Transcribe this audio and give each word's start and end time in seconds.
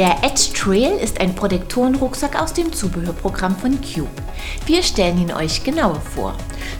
Der 0.00 0.24
Edge 0.24 0.54
Trail 0.54 0.96
ist 0.96 1.20
ein 1.20 1.34
Protektorenrucksack 1.34 2.40
aus 2.40 2.54
dem 2.54 2.72
Zubehörprogramm 2.72 3.54
von 3.54 3.78
Cube. 3.82 4.08
Wir 4.64 4.82
stellen 4.82 5.18
ihn 5.18 5.30
euch 5.30 5.62
genauer 5.62 6.00
vor. 6.00 6.34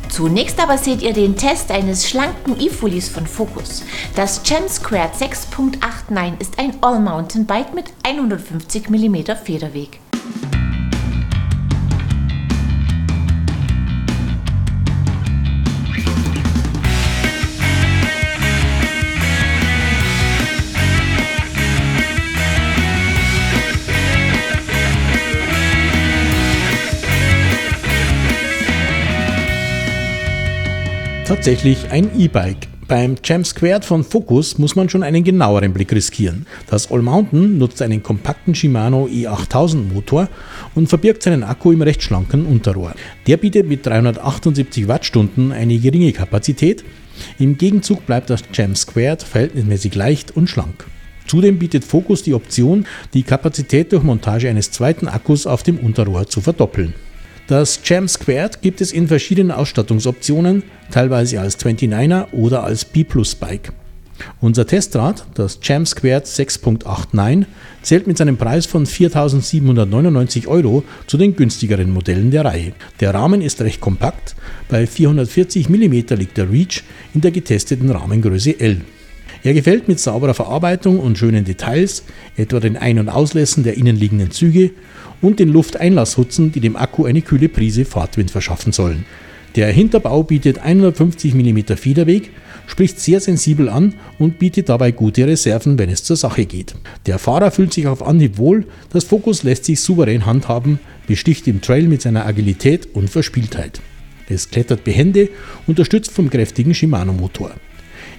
Zunächst 0.08 0.58
aber 0.58 0.78
seht 0.78 1.03
ihr 1.03 1.12
den 1.12 1.37
Test 1.37 1.71
eines 1.71 2.08
schlanken 2.08 2.58
E-Fullies 2.58 3.10
von 3.10 3.26
Focus. 3.26 3.85
Das 4.17 4.42
Gem 4.42 4.67
Squared 4.67 5.12
6.89 5.12 6.40
ist 6.40 6.58
ein 6.58 6.78
All-Mountain-Bike 6.80 7.74
mit 7.74 7.92
150 8.04 8.88
mm 8.88 9.17
Federweg. 9.44 10.00
Tatsächlich 31.30 31.92
ein 31.92 32.10
E-Bike. 32.18 32.66
Beim 32.88 33.14
Jam 33.22 33.44
Squared 33.44 33.84
von 33.84 34.02
Focus 34.02 34.58
muss 34.58 34.74
man 34.74 34.88
schon 34.88 35.04
einen 35.04 35.22
genaueren 35.22 35.72
Blick 35.72 35.92
riskieren. 35.92 36.44
Das 36.68 36.90
All 36.90 37.02
Mountain 37.02 37.56
nutzt 37.56 37.80
einen 37.82 38.02
kompakten 38.02 38.52
Shimano 38.52 39.06
E8000 39.06 39.92
Motor 39.94 40.28
und 40.74 40.88
verbirgt 40.88 41.22
seinen 41.22 41.44
Akku 41.44 41.70
im 41.70 41.82
recht 41.82 42.02
schlanken 42.02 42.46
Unterrohr. 42.46 42.94
Der 43.28 43.36
bietet 43.36 43.68
mit 43.68 43.86
378 43.86 44.88
Wattstunden 44.88 45.52
eine 45.52 45.78
geringe 45.78 46.10
Kapazität. 46.10 46.82
Im 47.38 47.56
Gegenzug 47.56 48.04
bleibt 48.06 48.28
das 48.28 48.42
Jam 48.52 48.74
Squared 48.74 49.22
verhältnismäßig 49.22 49.94
leicht 49.94 50.37
und 50.37 50.50
schlank. 50.50 50.84
Zudem 51.28 51.60
bietet 51.60 51.84
Focus 51.84 52.24
die 52.24 52.34
Option, 52.34 52.87
die 53.15 53.22
Kapazität 53.22 53.92
durch 53.92 54.02
Montage 54.02 54.48
eines 54.48 54.72
zweiten 54.72 55.06
Akkus 55.06 55.46
auf 55.46 55.62
dem 55.62 55.78
Unterrohr 55.78 56.26
zu 56.26 56.40
verdoppeln. 56.40 56.92
Das 57.51 57.80
Jam 57.84 58.06
Squared 58.06 58.62
gibt 58.62 58.80
es 58.80 58.93
in 58.93 59.09
verschiedenen 59.09 59.51
Ausstattungsoptionen, 59.51 60.62
teilweise 60.93 61.40
als 61.40 61.59
29er 61.59 62.30
oder 62.30 62.62
als 62.62 62.84
B-Plus-Bike. 62.84 63.73
Unser 64.41 64.69
Testrad, 64.69 65.27
das 65.34 65.59
Jam 65.61 65.84
Squared 65.84 66.27
6.89, 66.27 67.47
zählt 67.83 68.06
mit 68.06 68.19
seinem 68.19 68.37
Preis 68.37 68.67
von 68.67 68.87
4.799 68.87 70.47
Euro 70.47 70.84
zu 71.09 71.19
den 71.19 71.34
günstigeren 71.34 71.91
Modellen 71.91 72.31
der 72.31 72.45
Reihe. 72.45 72.73
Der 73.01 73.15
Rahmen 73.15 73.43
ist 73.43 73.61
recht 73.62 73.81
kompakt, 73.81 74.37
bei 74.69 74.87
440 74.87 75.69
mm 75.69 75.93
liegt 76.19 76.37
der 76.37 76.53
Reach 76.53 76.84
in 77.15 77.21
der 77.21 77.33
getesteten 77.33 77.91
Rahmengröße 77.91 78.61
L. 78.61 78.83
Er 79.43 79.55
gefällt 79.55 79.89
mit 79.89 79.99
sauberer 79.99 80.35
Verarbeitung 80.35 81.01
und 81.01 81.17
schönen 81.17 81.45
Details, 81.45 82.05
etwa 82.37 82.61
den 82.61 82.77
Ein- 82.77 82.99
und 82.99 83.09
Auslässen 83.09 83.65
der 83.65 83.79
innenliegenden 83.79 84.31
Züge 84.31 84.73
und 85.23 85.41
den 85.41 85.49
Lufteinlasshutzen, 85.49 86.53
die 86.53 86.61
dem 86.61 86.77
Akku 86.77 87.07
eine 87.07 87.23
kühle 87.23 87.49
Prise 87.49 87.87
Fahrtwind 87.87 88.31
verschaffen 88.31 88.73
sollen. 88.73 89.07
Der 89.57 89.73
Hinterbau 89.73 90.23
bietet 90.23 90.61
150 90.61 91.35
mm 91.35 91.75
Federweg, 91.77 92.31
spricht 92.67 93.01
sehr 93.01 93.21
sensibel 93.21 93.69
an 93.69 93.95
und 94.19 94.39
bietet 94.39 94.69
dabei 94.69 94.93
gute 94.93 95.27
Reserven, 95.27 95.79
wenn 95.79 95.91
es 95.91 96.05
zur 96.05 96.17
Sache 96.17 96.45
geht. 96.45 96.75
Der 97.07 97.19
Fahrer 97.19 97.51
fühlt 97.51 97.73
sich 97.73 97.87
auf 97.87 98.07
Anhieb 98.07 98.39
wohl, 98.39 98.67
das 98.93 99.05
Fokus 99.05 99.43
lässt 99.43 99.65
sich 99.65 99.81
souverän 99.81 100.27
handhaben, 100.27 100.79
besticht 101.09 101.49
im 101.49 101.63
Trail 101.63 101.89
mit 101.89 102.03
seiner 102.03 102.27
Agilität 102.27 102.95
und 102.95 103.11
Verspieltheit. 103.11 103.81
Es 104.29 104.51
klettert 104.51 104.85
behende, 104.85 105.31
unterstützt 105.67 106.13
vom 106.13 106.31
kräftigen 106.31 106.73
Shimano-Motor. 106.73 107.51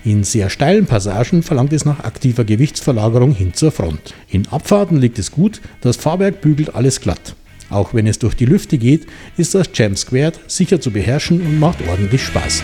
In 0.03 0.23
sehr 0.23 0.49
steilen 0.49 0.87
Passagen 0.87 1.43
verlangt 1.43 1.73
es 1.73 1.85
nach 1.85 1.99
aktiver 1.99 2.43
Gewichtsverlagerung 2.43 3.33
hin 3.33 3.53
zur 3.53 3.71
Front. 3.71 4.15
In 4.29 4.47
Abfahrten 4.47 4.97
liegt 4.97 5.19
es 5.19 5.29
gut, 5.29 5.61
das 5.81 5.95
Fahrwerk 5.95 6.41
bügelt 6.41 6.73
alles 6.73 7.01
glatt. 7.01 7.35
Auch 7.69 7.93
wenn 7.93 8.07
es 8.07 8.17
durch 8.17 8.35
die 8.35 8.45
Lüfte 8.45 8.79
geht, 8.79 9.05
ist 9.37 9.53
das 9.53 9.69
Jam 9.73 9.95
Squared 9.95 10.39
sicher 10.47 10.81
zu 10.81 10.89
beherrschen 10.89 11.39
und 11.41 11.59
macht 11.59 11.87
ordentlich 11.87 12.23
Spaß. 12.23 12.63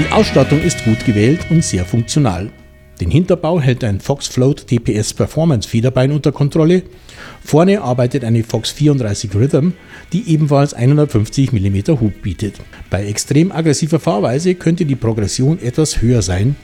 Die 0.00 0.10
Ausstattung 0.12 0.62
ist 0.62 0.82
gut 0.86 1.04
gewählt 1.04 1.40
und 1.50 1.62
sehr 1.62 1.84
funktional. 1.84 2.50
Den 3.02 3.10
Hinterbau 3.10 3.60
hält 3.60 3.84
ein 3.84 4.00
Fox 4.00 4.28
Float 4.28 4.66
TPS 4.66 5.12
Performance 5.12 5.68
Federbein 5.68 6.10
unter 6.10 6.32
Kontrolle. 6.32 6.84
Vorne 7.44 7.82
arbeitet 7.82 8.24
eine 8.24 8.42
Fox 8.42 8.70
34 8.70 9.34
Rhythm, 9.34 9.72
die 10.14 10.26
ebenfalls 10.32 10.72
150 10.72 11.52
mm 11.52 12.00
Hub 12.00 12.22
bietet. 12.22 12.54
Bei 12.88 13.04
extrem 13.04 13.52
aggressiver 13.52 14.00
Fahrweise 14.00 14.54
könnte 14.54 14.86
die 14.86 14.96
Progression 14.96 15.60
etwas 15.60 16.00
höher 16.00 16.22
sein. 16.22 16.56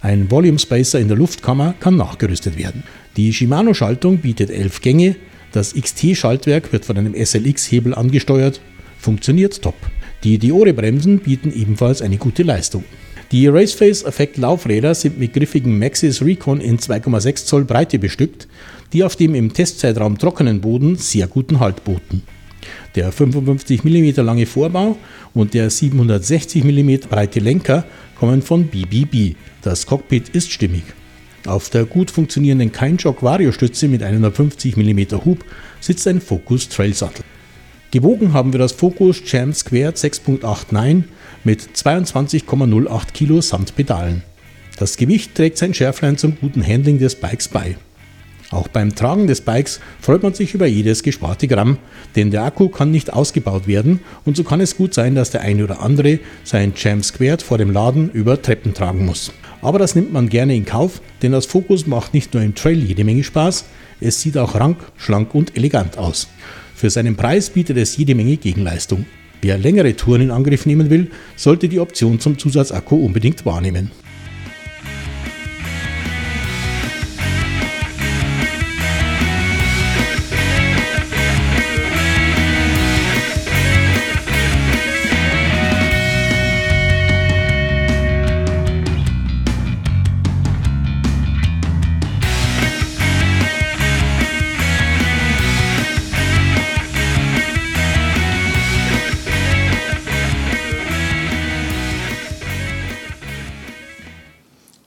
Ein 0.00 0.30
Volume 0.30 0.60
Spacer 0.60 1.00
in 1.00 1.08
der 1.08 1.16
Luftkammer 1.16 1.74
kann 1.80 1.96
nachgerüstet 1.96 2.56
werden. 2.56 2.84
Die 3.16 3.32
Shimano-Schaltung 3.32 4.18
bietet 4.18 4.50
11 4.50 4.82
Gänge. 4.82 5.16
Das 5.50 5.74
XT-Schaltwerk 5.74 6.72
wird 6.72 6.84
von 6.84 6.96
einem 6.96 7.16
SLX-Hebel 7.16 7.92
angesteuert. 7.92 8.60
Funktioniert 9.00 9.60
top. 9.60 9.74
Die 10.24 10.38
Diore-Bremsen 10.38 11.18
bieten 11.18 11.52
ebenfalls 11.52 12.00
eine 12.00 12.16
gute 12.16 12.42
Leistung. 12.42 12.82
Die 13.30 13.46
Raceface 13.46 14.04
Effect 14.04 14.38
Laufräder 14.38 14.94
sind 14.94 15.18
mit 15.18 15.34
griffigen 15.34 15.78
Maxis 15.78 16.22
Recon 16.22 16.62
in 16.62 16.78
2,6 16.78 17.44
Zoll 17.44 17.64
Breite 17.66 17.98
bestückt, 17.98 18.48
die 18.94 19.04
auf 19.04 19.16
dem 19.16 19.34
im 19.34 19.52
Testzeitraum 19.52 20.16
trockenen 20.16 20.62
Boden 20.62 20.96
sehr 20.96 21.26
guten 21.26 21.60
Halt 21.60 21.84
boten. 21.84 22.22
Der 22.94 23.12
55 23.12 23.84
mm 23.84 24.22
lange 24.24 24.46
Vorbau 24.46 24.96
und 25.34 25.52
der 25.52 25.68
760 25.68 26.64
mm 26.64 27.08
breite 27.10 27.40
Lenker 27.40 27.84
kommen 28.18 28.40
von 28.40 28.68
BBB. 28.68 29.36
Das 29.60 29.84
Cockpit 29.84 30.30
ist 30.30 30.50
stimmig. 30.50 30.84
Auf 31.44 31.68
der 31.68 31.84
gut 31.84 32.10
funktionierenden 32.10 32.72
Keinschock 32.72 33.22
Vario-Stütze 33.22 33.88
mit 33.88 34.02
150 34.02 34.78
mm 34.78 35.24
Hub 35.26 35.44
sitzt 35.80 36.08
ein 36.08 36.22
Focus 36.22 36.70
Trail 36.70 36.94
Sattel. 36.94 37.24
Gewogen 37.94 38.32
haben 38.32 38.52
wir 38.52 38.58
das 38.58 38.72
Focus 38.72 39.22
Jam 39.24 39.52
Squared 39.52 39.96
6.89 39.96 41.04
mit 41.44 41.60
22,08 41.62 43.12
Kilo 43.12 43.40
samt 43.40 43.76
Pedalen. 43.76 44.24
Das 44.80 44.96
Gewicht 44.96 45.36
trägt 45.36 45.58
sein 45.58 45.74
Schärflein 45.74 46.18
zum 46.18 46.36
guten 46.40 46.66
Handling 46.66 46.98
des 46.98 47.14
Bikes 47.14 47.46
bei. 47.46 47.76
Auch 48.50 48.66
beim 48.66 48.96
Tragen 48.96 49.28
des 49.28 49.42
Bikes 49.42 49.78
freut 50.00 50.24
man 50.24 50.34
sich 50.34 50.54
über 50.54 50.66
jedes 50.66 51.04
gesparte 51.04 51.46
Gramm, 51.46 51.78
denn 52.16 52.32
der 52.32 52.42
Akku 52.42 52.68
kann 52.68 52.90
nicht 52.90 53.12
ausgebaut 53.12 53.68
werden 53.68 54.00
und 54.24 54.36
so 54.36 54.42
kann 54.42 54.60
es 54.60 54.76
gut 54.76 54.92
sein, 54.92 55.14
dass 55.14 55.30
der 55.30 55.42
eine 55.42 55.62
oder 55.62 55.80
andere 55.80 56.18
sein 56.42 56.72
Jam 56.74 57.00
Squared 57.00 57.42
vor 57.42 57.58
dem 57.58 57.70
Laden 57.70 58.10
über 58.10 58.42
Treppen 58.42 58.74
tragen 58.74 59.06
muss. 59.06 59.30
Aber 59.62 59.78
das 59.78 59.94
nimmt 59.94 60.12
man 60.12 60.28
gerne 60.28 60.56
in 60.56 60.64
Kauf, 60.64 61.00
denn 61.22 61.30
das 61.30 61.46
Focus 61.46 61.86
macht 61.86 62.12
nicht 62.12 62.34
nur 62.34 62.42
im 62.42 62.56
Trail 62.56 62.82
jede 62.82 63.04
Menge 63.04 63.22
Spaß, 63.22 63.66
es 64.00 64.20
sieht 64.20 64.36
auch 64.36 64.56
rank, 64.56 64.78
schlank 64.96 65.32
und 65.32 65.56
elegant 65.56 65.96
aus. 65.96 66.26
Für 66.74 66.90
seinen 66.90 67.16
Preis 67.16 67.50
bietet 67.50 67.76
es 67.76 67.96
jede 67.96 68.14
Menge 68.14 68.36
Gegenleistung. 68.36 69.06
Wer 69.40 69.58
längere 69.58 69.94
Touren 69.94 70.22
in 70.22 70.30
Angriff 70.30 70.66
nehmen 70.66 70.90
will, 70.90 71.10
sollte 71.36 71.68
die 71.68 71.78
Option 71.78 72.18
zum 72.18 72.38
Zusatzakku 72.38 72.96
unbedingt 72.96 73.46
wahrnehmen. 73.46 73.90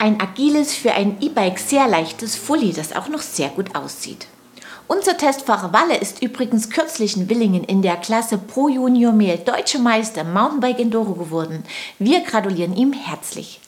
Ein 0.08 0.22
agiles, 0.22 0.74
für 0.74 0.94
ein 0.94 1.18
E-Bike 1.20 1.60
sehr 1.60 1.86
leichtes 1.86 2.38
Fully, 2.38 2.72
das 2.72 2.96
auch 2.96 3.10
noch 3.10 3.22
sehr 3.22 3.50
gut 3.50 3.76
aussieht. 3.76 4.28
Unser 4.88 5.18
Testfahrer 5.18 5.74
Walle 5.74 5.98
ist 5.98 6.22
übrigens 6.22 6.70
kürzlich 6.70 7.18
in 7.18 7.28
Willingen 7.28 7.66
in 7.66 7.82
der 7.82 7.98
Klasse 7.98 8.38
Pro 8.38 8.70
Junior 8.70 9.12
Mail 9.12 9.38
Deutsche 9.40 9.80
Meister 9.80 10.24
Mountainbike 10.24 10.80
Enduro 10.80 11.12
geworden. 11.16 11.66
Wir 12.00 12.22
gratulieren 12.22 12.74
ihm 12.74 12.94
herzlich. 12.94 13.60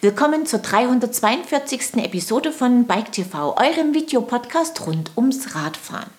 Willkommen 0.00 0.46
zur 0.46 0.58
342. 0.58 1.94
Episode 1.98 2.50
von 2.50 2.88
Bike 2.88 3.12
TV, 3.12 3.56
eurem 3.56 3.94
Videopodcast 3.94 4.84
rund 4.84 5.12
ums 5.16 5.54
Radfahren. 5.54 6.10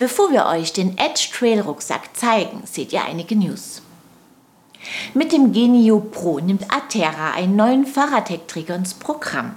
Bevor 0.00 0.32
wir 0.32 0.46
euch 0.46 0.72
den 0.72 0.98
Edge 0.98 1.28
Trail 1.32 1.60
Rucksack 1.60 2.16
zeigen, 2.16 2.64
seht 2.64 2.92
ihr 2.92 3.04
einige 3.04 3.36
News. 3.36 3.83
Mit 5.14 5.32
dem 5.32 5.52
Genio 5.52 6.00
Pro 6.00 6.38
nimmt 6.38 6.72
Atera 6.72 7.32
einen 7.32 7.56
neuen 7.56 7.86
Fahrradheckträger 7.86 8.74
ins 8.74 8.94
Programm. 8.94 9.54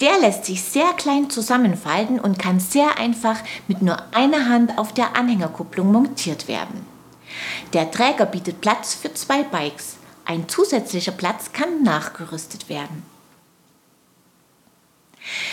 Der 0.00 0.18
lässt 0.18 0.44
sich 0.44 0.62
sehr 0.62 0.92
klein 0.94 1.30
zusammenfalten 1.30 2.18
und 2.18 2.38
kann 2.38 2.60
sehr 2.60 2.98
einfach 2.98 3.36
mit 3.68 3.82
nur 3.82 3.96
einer 4.12 4.48
Hand 4.48 4.76
auf 4.78 4.92
der 4.92 5.16
Anhängerkupplung 5.16 5.90
montiert 5.92 6.48
werden. 6.48 6.86
Der 7.72 7.90
Träger 7.90 8.26
bietet 8.26 8.60
Platz 8.60 8.94
für 8.94 9.14
zwei 9.14 9.42
Bikes. 9.42 9.96
Ein 10.24 10.48
zusätzlicher 10.48 11.12
Platz 11.12 11.52
kann 11.52 11.82
nachgerüstet 11.82 12.68
werden. 12.68 13.04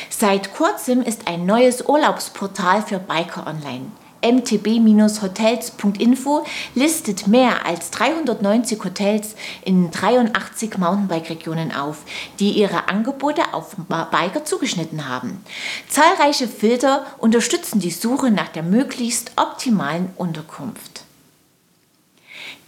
Seit 0.10 0.54
kurzem 0.54 1.02
ist 1.02 1.28
ein 1.28 1.46
neues 1.46 1.88
Urlaubsportal 1.88 2.82
für 2.82 3.00
Biker 3.00 3.48
online. 3.48 3.88
mtb-hotels.info 4.22 6.46
listet 6.76 7.28
mehr 7.28 7.66
als 7.66 7.92
390 7.92 8.84
Hotels 8.84 9.36
in 9.64 9.90
83 9.92 10.78
Mountainbike-Regionen 10.78 11.74
auf, 11.74 12.00
die 12.40 12.52
ihre 12.52 12.90
Angebote 12.90 13.54
auf 13.54 13.76
Biker 13.88 14.44
zugeschnitten 14.46 15.08
haben. 15.08 15.44
Zahlreiche 15.88 16.48
Filter 16.48 17.06
unterstützen 17.18 17.80
die 17.80 17.92
Suche 17.92 18.32
nach 18.32 18.50
der 18.50 18.64
möglichst 18.64 19.32
optimalen 19.36 20.10
Unterkunft. 20.18 21.06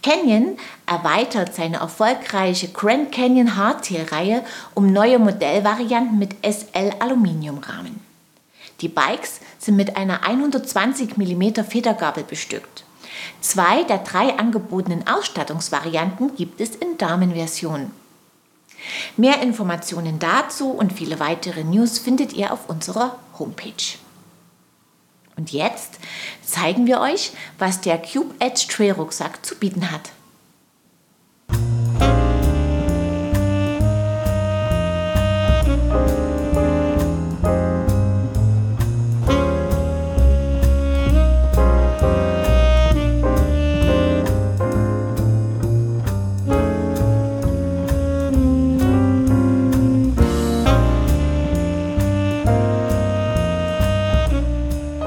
Canyon 0.04 0.58
erweitert 0.84 1.54
seine 1.54 1.78
erfolgreiche 1.78 2.68
Grand 2.68 3.10
Canyon 3.10 3.56
Hardtail-Reihe 3.56 4.44
um 4.74 4.92
neue 4.92 5.18
Modellvarianten 5.18 6.18
mit 6.18 6.36
SL 6.44 6.92
Aluminiumrahmen. 6.98 8.03
Die 8.84 8.90
Bikes 8.90 9.40
sind 9.58 9.76
mit 9.76 9.96
einer 9.96 10.24
120 10.24 11.16
mm 11.16 11.64
Federgabel 11.66 12.22
bestückt. 12.22 12.84
Zwei 13.40 13.82
der 13.84 13.96
drei 13.96 14.38
angebotenen 14.38 15.08
Ausstattungsvarianten 15.08 16.36
gibt 16.36 16.60
es 16.60 16.76
in 16.76 16.98
Damenversion. 16.98 17.90
Mehr 19.16 19.40
Informationen 19.40 20.18
dazu 20.18 20.68
und 20.68 20.92
viele 20.92 21.18
weitere 21.18 21.64
News 21.64 21.98
findet 21.98 22.34
ihr 22.34 22.52
auf 22.52 22.68
unserer 22.68 23.18
Homepage. 23.38 23.96
Und 25.38 25.50
jetzt 25.50 25.98
zeigen 26.44 26.86
wir 26.86 27.00
euch, 27.00 27.32
was 27.58 27.80
der 27.80 27.96
Cube 27.96 28.34
Edge 28.38 28.66
Trail 28.68 28.92
Rucksack 28.92 29.46
zu 29.46 29.54
bieten 29.54 29.90
hat. 29.90 30.10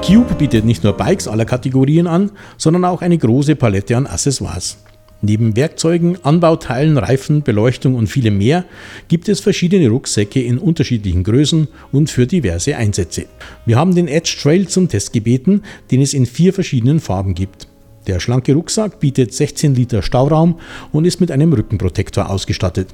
Cube 0.07 0.35
bietet 0.35 0.63
nicht 0.63 0.85
nur 0.85 0.93
Bikes 0.93 1.27
aller 1.27 1.43
Kategorien 1.43 2.07
an, 2.07 2.31
sondern 2.57 2.85
auch 2.85 3.01
eine 3.01 3.17
große 3.17 3.57
Palette 3.57 3.97
an 3.97 4.07
Accessoires. 4.07 4.77
Neben 5.21 5.57
Werkzeugen, 5.57 6.23
Anbauteilen, 6.23 6.97
Reifen, 6.97 7.43
Beleuchtung 7.43 7.93
und 7.95 8.07
vielem 8.07 8.37
mehr 8.37 8.63
gibt 9.09 9.27
es 9.27 9.41
verschiedene 9.41 9.89
Rucksäcke 9.89 10.41
in 10.41 10.59
unterschiedlichen 10.59 11.25
Größen 11.25 11.67
und 11.91 12.09
für 12.09 12.25
diverse 12.25 12.77
Einsätze. 12.77 13.25
Wir 13.65 13.75
haben 13.75 13.95
den 13.95 14.07
Edge 14.07 14.37
Trail 14.41 14.69
zum 14.69 14.87
Test 14.87 15.11
gebeten, 15.11 15.63
den 15.91 16.01
es 16.01 16.13
in 16.13 16.25
vier 16.25 16.53
verschiedenen 16.53 17.01
Farben 17.01 17.33
gibt. 17.33 17.67
Der 18.07 18.21
schlanke 18.21 18.53
Rucksack 18.53 19.01
bietet 19.01 19.33
16 19.33 19.75
Liter 19.75 20.01
Stauraum 20.01 20.61
und 20.93 21.03
ist 21.03 21.19
mit 21.19 21.31
einem 21.31 21.51
Rückenprotektor 21.51 22.29
ausgestattet. 22.29 22.87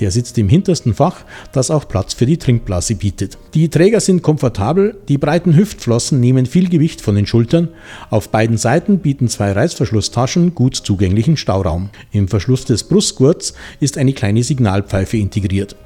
Der 0.00 0.10
sitzt 0.10 0.38
im 0.38 0.48
hintersten 0.48 0.94
Fach, 0.94 1.24
das 1.52 1.70
auch 1.70 1.86
Platz 1.86 2.14
für 2.14 2.26
die 2.26 2.38
Trinkblase 2.38 2.96
bietet. 2.96 3.38
Die 3.54 3.68
Träger 3.68 4.00
sind 4.00 4.22
komfortabel, 4.22 4.96
die 5.08 5.18
breiten 5.18 5.56
Hüftflossen 5.56 6.18
nehmen 6.20 6.46
viel 6.46 6.68
Gewicht 6.68 7.00
von 7.00 7.14
den 7.14 7.26
Schultern. 7.26 7.68
Auf 8.10 8.30
beiden 8.30 8.56
Seiten 8.56 8.98
bieten 8.98 9.28
zwei 9.28 9.52
Reißverschlusstaschen 9.52 10.54
gut 10.54 10.76
zugänglichen 10.76 11.36
Stauraum. 11.36 11.90
Im 12.10 12.28
Verschluss 12.28 12.64
des 12.64 12.84
Brustgurts 12.84 13.54
ist 13.80 13.98
eine 13.98 14.12
kleine 14.12 14.42
Signalpfeife 14.42 15.16
integriert. 15.16 15.76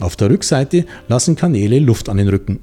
Auf 0.00 0.16
der 0.16 0.30
Rückseite 0.30 0.84
lassen 1.08 1.36
Kanäle 1.36 1.78
Luft 1.78 2.08
an 2.08 2.16
den 2.16 2.28
Rücken. 2.28 2.60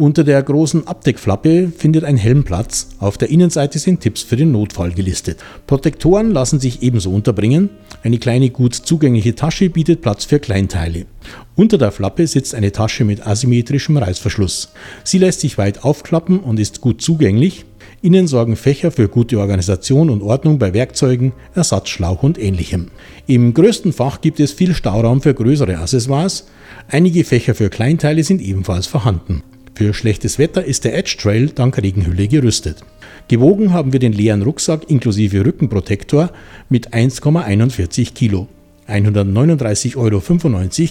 Unter 0.00 0.22
der 0.22 0.40
großen 0.40 0.86
Abdeckflappe 0.86 1.72
findet 1.76 2.04
ein 2.04 2.16
Helm 2.16 2.44
Platz. 2.44 2.90
Auf 3.00 3.18
der 3.18 3.30
Innenseite 3.30 3.80
sind 3.80 4.00
Tipps 4.00 4.22
für 4.22 4.36
den 4.36 4.52
Notfall 4.52 4.92
gelistet. 4.92 5.40
Protektoren 5.66 6.30
lassen 6.30 6.60
sich 6.60 6.84
ebenso 6.84 7.10
unterbringen. 7.10 7.68
Eine 8.04 8.18
kleine 8.18 8.50
gut 8.50 8.76
zugängliche 8.76 9.34
Tasche 9.34 9.70
bietet 9.70 10.00
Platz 10.00 10.24
für 10.24 10.38
Kleinteile. 10.38 11.06
Unter 11.56 11.78
der 11.78 11.90
Flappe 11.90 12.28
sitzt 12.28 12.54
eine 12.54 12.70
Tasche 12.70 13.04
mit 13.04 13.26
asymmetrischem 13.26 13.96
Reißverschluss. 13.96 14.68
Sie 15.02 15.18
lässt 15.18 15.40
sich 15.40 15.58
weit 15.58 15.82
aufklappen 15.82 16.38
und 16.38 16.60
ist 16.60 16.80
gut 16.80 17.02
zugänglich. 17.02 17.64
Innen 18.00 18.28
sorgen 18.28 18.54
Fächer 18.54 18.92
für 18.92 19.08
gute 19.08 19.40
Organisation 19.40 20.10
und 20.10 20.22
Ordnung 20.22 20.60
bei 20.60 20.74
Werkzeugen, 20.74 21.32
Ersatzschlauch 21.56 22.22
und 22.22 22.38
ähnlichem. 22.38 22.92
Im 23.26 23.52
größten 23.52 23.92
Fach 23.92 24.20
gibt 24.20 24.38
es 24.38 24.52
viel 24.52 24.74
Stauraum 24.74 25.22
für 25.22 25.34
größere 25.34 25.78
Accessoires. 25.78 26.46
Einige 26.86 27.24
Fächer 27.24 27.56
für 27.56 27.68
Kleinteile 27.68 28.22
sind 28.22 28.40
ebenfalls 28.40 28.86
vorhanden. 28.86 29.42
Für 29.78 29.94
schlechtes 29.94 30.40
Wetter 30.40 30.64
ist 30.64 30.82
der 30.84 30.98
Edge 30.98 31.16
Trail 31.20 31.50
dank 31.50 31.80
Regenhülle 31.80 32.26
gerüstet. 32.26 32.78
Gewogen 33.28 33.72
haben 33.72 33.92
wir 33.92 34.00
den 34.00 34.12
leeren 34.12 34.42
Rucksack 34.42 34.90
inklusive 34.90 35.46
Rückenprotektor 35.46 36.32
mit 36.68 36.92
1,41 36.92 38.12
Kilo. 38.12 38.48
139,95 38.88 39.96
Euro 39.96 40.20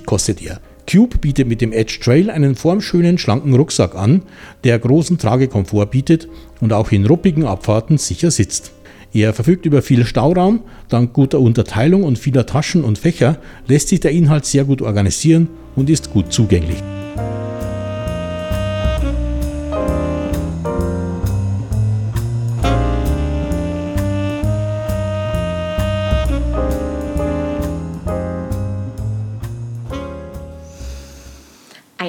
kostet 0.06 0.42
er. 0.42 0.62
Cube 0.90 1.18
bietet 1.18 1.50
mit 1.50 1.60
dem 1.60 1.74
Edge 1.74 2.00
Trail 2.02 2.30
einen 2.30 2.56
formschönen, 2.56 3.18
schlanken 3.18 3.56
Rucksack 3.56 3.94
an, 3.94 4.22
der 4.64 4.80
großen 4.80 5.18
Tragekomfort 5.18 5.88
bietet 5.88 6.30
und 6.62 6.72
auch 6.72 6.94
in 6.94 7.06
ruppigen 7.06 7.44
Abfahrten 7.44 7.98
sicher 7.98 8.32
sitzt. 8.32 8.72
Er 9.14 9.34
verfügt 9.34 9.66
über 9.66 9.82
viel 9.82 10.06
Stauraum, 10.06 10.62
dank 10.88 11.12
guter 11.12 11.42
Unterteilung 11.42 12.04
und 12.04 12.18
vieler 12.18 12.46
Taschen 12.46 12.86
und 12.86 13.00
Fächer 13.00 13.38
lässt 13.68 13.90
sich 13.90 14.00
der 14.00 14.12
Inhalt 14.12 14.46
sehr 14.46 14.64
gut 14.64 14.82
organisieren 14.82 15.50
und 15.76 15.90
ist 15.90 16.10
gut 16.10 16.32
zugänglich. 16.32 16.82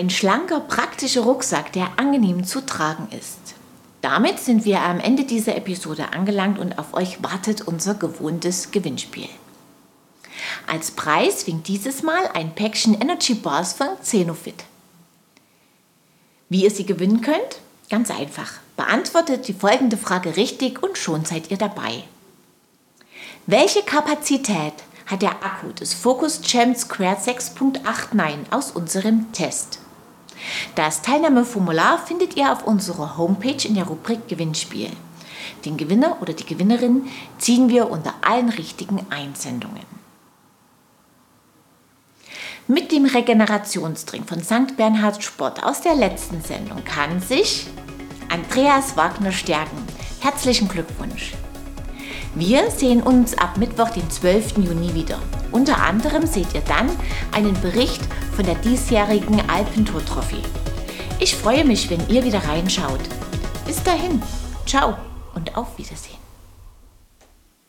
Ein 0.09 0.13
schlanker, 0.13 0.61
praktischer 0.61 1.21
Rucksack, 1.21 1.71
der 1.75 1.99
angenehm 1.99 2.43
zu 2.43 2.65
tragen 2.65 3.09
ist. 3.11 3.55
Damit 4.01 4.39
sind 4.39 4.65
wir 4.65 4.81
am 4.81 5.01
Ende 5.01 5.25
dieser 5.25 5.55
Episode 5.55 6.15
angelangt 6.15 6.59
und 6.59 6.79
auf 6.79 6.95
euch 6.95 7.23
wartet 7.23 7.69
unser 7.69 7.93
gewohntes 7.93 8.71
Gewinnspiel. 8.71 9.29
Als 10.67 10.93
Preis 10.93 11.47
winkt 11.47 11.69
dieses 11.69 12.03
Mal 12.03 12.27
ein 12.33 12.55
Päckchen 12.55 12.99
Energy 12.99 13.35
Bars 13.35 13.75
von 13.75 13.89
Zenofit. 14.01 14.65
Wie 16.49 16.65
ihr 16.65 16.71
sie 16.71 16.87
gewinnen 16.87 17.21
könnt? 17.21 17.59
Ganz 17.91 18.11
einfach. 18.11 18.53
Beantwortet 18.79 19.47
die 19.47 19.53
folgende 19.53 19.99
Frage 19.99 20.39
richtig 20.39 20.83
und 20.83 20.97
schon 20.97 21.27
seid 21.27 21.51
ihr 21.51 21.59
dabei. 21.59 22.03
Welche 23.45 23.83
Kapazität 23.83 24.73
hat 25.05 25.21
der 25.21 25.45
Akku 25.45 25.71
des 25.73 25.93
Focus 25.93 26.41
Champ 26.41 26.79
Square 26.79 27.19
6.89 27.19 28.51
aus 28.51 28.71
unserem 28.71 29.31
Test? 29.33 29.81
Das 30.75 31.03
Teilnahmeformular 31.03 31.99
findet 31.99 32.37
ihr 32.37 32.53
auf 32.53 32.67
unserer 32.67 33.17
Homepage 33.17 33.67
in 33.67 33.75
der 33.75 33.87
Rubrik 33.87 34.29
Gewinnspiel. 34.29 34.91
Den 35.65 35.77
Gewinner 35.77 36.19
oder 36.21 36.33
die 36.33 36.47
Gewinnerin 36.47 37.09
ziehen 37.39 37.69
wir 37.69 37.91
unter 37.91 38.15
allen 38.23 38.49
richtigen 38.49 39.07
Einsendungen. 39.11 39.99
Mit 42.67 42.93
dem 42.93 43.07
Regenerationsdrink 43.07 44.29
von 44.29 44.43
St. 44.43 44.77
Bernhard 44.77 45.25
Sport 45.25 45.65
aus 45.65 45.81
der 45.81 45.95
letzten 45.95 46.43
Sendung 46.43 46.85
kann 46.85 47.21
sich 47.21 47.67
Andreas 48.29 48.97
Wagner 48.97 49.33
stärken. 49.33 49.87
Herzlichen 50.21 50.69
Glückwunsch! 50.69 51.33
Wir 52.35 52.71
sehen 52.71 53.03
uns 53.03 53.37
ab 53.37 53.57
Mittwoch, 53.57 53.91
den 53.91 54.09
12. 54.09 54.59
Juni 54.59 54.95
wieder. 54.95 55.19
Unter 55.51 55.79
anderem 55.83 56.27
seht 56.27 56.55
ihr 56.55 56.61
dann 56.61 56.91
einen 57.33 57.59
Bericht 57.61 58.03
von 58.37 58.45
der 58.45 58.55
diesjährigen 58.57 59.49
Alpentour 59.49 60.05
Trophy. 60.05 60.43
Ich 61.19 61.35
freue 61.35 61.65
mich, 61.65 61.91
wenn 61.91 62.07
ihr 62.09 62.25
wieder 62.25 62.45
reinschaut. 62.47 63.01
Bis 63.67 63.83
dahin, 63.83 64.23
ciao 64.67 64.97
und 65.35 65.57
auf 65.57 65.77
Wiedersehen. 65.79 66.28